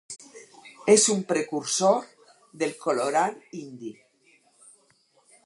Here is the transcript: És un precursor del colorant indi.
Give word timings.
És 0.93 1.03
un 1.15 1.21
precursor 1.33 2.01
del 2.63 2.75
colorant 2.87 3.39
indi. 3.61 3.95